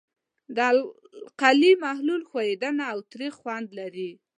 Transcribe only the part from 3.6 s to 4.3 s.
لري.